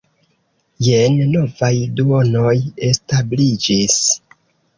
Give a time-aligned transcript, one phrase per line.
[0.87, 1.69] Jen novaj
[1.99, 2.55] duonoj
[2.89, 4.01] establiĝis.